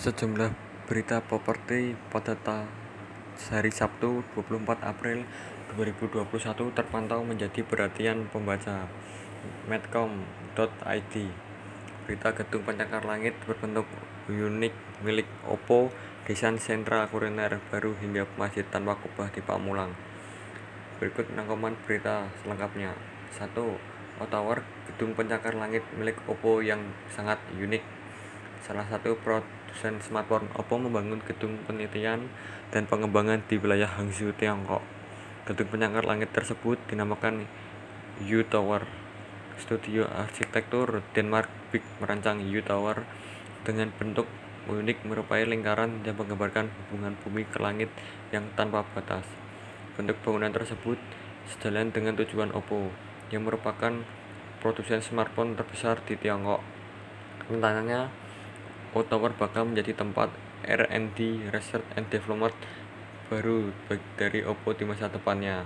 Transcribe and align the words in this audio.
Sejumlah 0.00 0.56
berita 0.88 1.20
properti 1.20 1.92
pada 2.08 2.32
hari 3.52 3.68
Sabtu 3.68 4.24
24 4.32 4.80
April 4.80 5.28
2021 5.76 6.72
terpantau 6.72 7.20
menjadi 7.20 7.60
perhatian 7.60 8.24
pembaca 8.32 8.88
medcom.id. 9.68 11.14
Berita 12.08 12.28
gedung 12.32 12.64
pencakar 12.64 13.04
langit 13.04 13.36
berbentuk 13.44 13.84
unik 14.32 14.72
milik 15.04 15.28
Oppo, 15.44 15.92
desain 16.24 16.56
sentra 16.56 17.04
kuliner 17.04 17.60
baru 17.68 17.92
hingga 18.00 18.24
masjid 18.40 18.64
tanpa 18.72 18.96
kubah 18.96 19.28
di 19.28 19.44
Pamulang. 19.44 19.92
Berikut 20.96 21.28
rangkuman 21.28 21.76
berita 21.84 22.24
selengkapnya. 22.40 22.96
1. 23.36 23.52
O-Tower, 24.16 24.64
gedung 24.88 25.12
pencakar 25.12 25.52
langit 25.60 25.84
milik 25.92 26.16
Oppo 26.24 26.64
yang 26.64 26.80
sangat 27.12 27.36
unik. 27.52 27.84
Salah 28.64 28.88
satu 28.88 29.12
produsen 29.70 30.02
smartphone 30.02 30.50
Oppo 30.58 30.82
membangun 30.82 31.22
gedung 31.22 31.54
penelitian 31.62 32.26
dan 32.74 32.90
pengembangan 32.90 33.38
di 33.46 33.54
wilayah 33.54 33.86
Hangzhou, 33.86 34.34
Tiongkok. 34.34 34.82
Gedung 35.46 35.70
penyangkar 35.70 36.02
langit 36.10 36.34
tersebut 36.34 36.74
dinamakan 36.90 37.46
U-Tower. 38.18 38.82
Studio 39.62 40.10
arsitektur 40.10 41.06
Denmark 41.14 41.46
Big 41.70 41.86
merancang 42.02 42.42
U-Tower 42.42 43.06
dengan 43.62 43.94
bentuk 43.94 44.26
unik 44.66 45.06
merupai 45.06 45.46
lingkaran 45.46 46.02
yang 46.02 46.18
menggambarkan 46.18 46.66
hubungan 46.66 47.14
bumi 47.22 47.46
ke 47.46 47.62
langit 47.62 47.94
yang 48.34 48.50
tanpa 48.58 48.82
batas. 48.90 49.22
Bentuk 49.94 50.18
bangunan 50.26 50.50
tersebut 50.50 50.98
sejalan 51.46 51.94
dengan 51.94 52.18
tujuan 52.18 52.50
Oppo, 52.50 52.90
yang 53.30 53.46
merupakan 53.46 54.02
produsen 54.58 54.98
smartphone 54.98 55.54
terbesar 55.54 56.02
di 56.02 56.18
Tiongkok. 56.18 56.58
Rencananya, 58.90 59.06
O-Tower 59.06 59.32
bakal 59.38 59.70
menjadi 59.70 60.02
tempat 60.02 60.34
R&D 60.66 61.46
(Research 61.54 61.86
and 61.94 62.10
Development) 62.10 62.54
baru 63.30 63.70
dari 64.18 64.42
Oppo 64.42 64.74
di 64.74 64.82
masa 64.82 65.06
depannya. 65.06 65.62